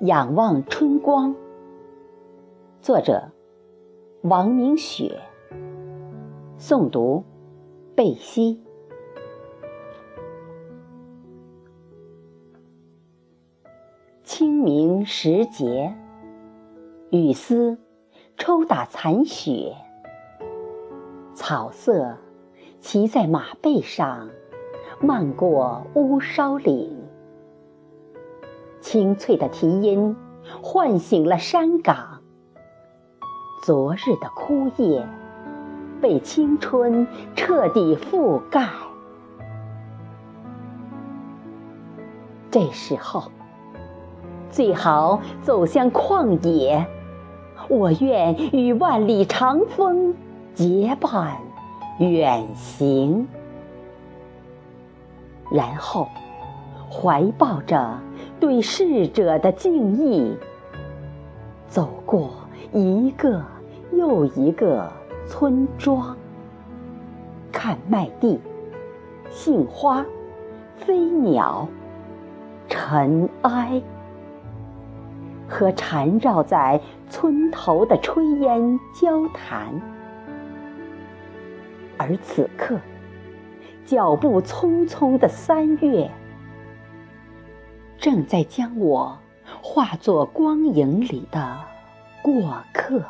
[0.00, 1.34] 仰望春光。
[2.80, 3.30] 作者：
[4.22, 5.20] 王明雪。
[6.58, 7.22] 诵读：
[7.94, 8.60] 贝西。
[14.24, 15.94] 清明时节，
[17.10, 17.78] 雨丝
[18.36, 19.76] 抽打残雪，
[21.34, 22.18] 草色
[22.80, 24.28] 骑在马背上，
[25.00, 27.03] 漫过乌梢岭。
[28.94, 30.14] 清脆的啼音
[30.62, 32.20] 唤醒了山岗，
[33.64, 35.04] 昨日的枯叶
[36.00, 38.68] 被青春彻底覆盖。
[42.52, 43.32] 这时候，
[44.48, 46.86] 最好走向旷野，
[47.68, 50.14] 我愿与万里长风
[50.54, 51.36] 结伴
[51.98, 53.26] 远行，
[55.50, 56.06] 然后
[56.88, 57.98] 怀抱着。
[58.44, 60.36] 对逝者的敬意，
[61.66, 62.30] 走过
[62.74, 63.42] 一个
[63.90, 64.86] 又一个
[65.26, 66.14] 村庄，
[67.50, 68.38] 看麦地、
[69.30, 70.04] 杏花、
[70.76, 71.66] 飞鸟、
[72.68, 73.80] 尘埃，
[75.48, 79.72] 和缠绕在村头的炊烟交谈。
[81.96, 82.78] 而此刻，
[83.86, 86.10] 脚步匆匆的三月。
[88.04, 89.18] 正在将我
[89.62, 91.56] 化作光影里的
[92.20, 93.00] 过客，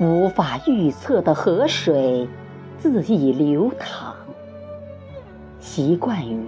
[0.00, 2.26] 无法预测的河水
[2.82, 4.14] 恣意流淌，
[5.60, 6.42] 习惯于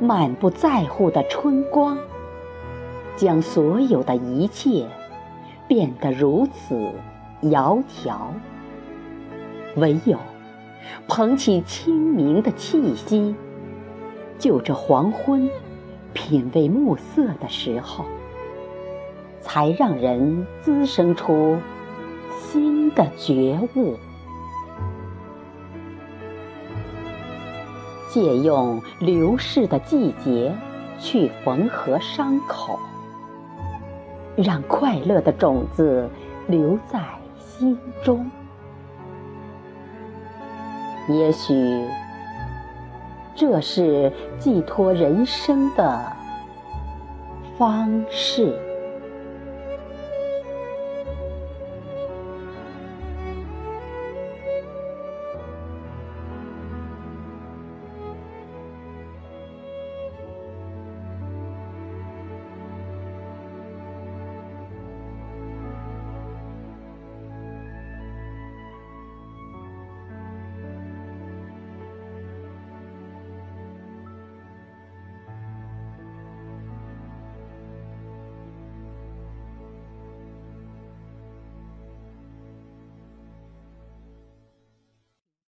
[0.00, 1.98] 满不在乎的春光，
[3.16, 4.88] 将所有的一切
[5.66, 6.90] 变得如此
[7.42, 8.16] 窈窕，
[9.76, 10.16] 唯有
[11.06, 13.36] 捧起清明的气息。
[14.38, 15.50] 就这黄昏，
[16.12, 18.04] 品味暮色的时候，
[19.40, 21.58] 才让人滋生出
[22.38, 23.96] 新的觉悟。
[28.10, 30.54] 借用流逝的季节
[30.98, 32.78] 去缝合伤口，
[34.36, 36.08] 让快乐的种子
[36.46, 37.00] 留在
[37.38, 38.30] 心中。
[41.08, 41.84] 也许。
[43.38, 46.12] 这是寄托人生的
[47.56, 48.67] 方式。